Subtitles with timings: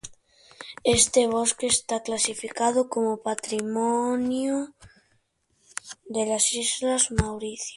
[0.97, 4.73] Este bosque está clasificado como patrimonio
[6.15, 7.69] de la Isla de Mauricio.